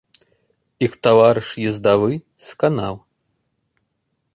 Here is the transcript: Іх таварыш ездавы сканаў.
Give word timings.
Іх 0.87 0.93
таварыш 1.07 1.47
ездавы 1.73 2.11
сканаў. 2.47 2.95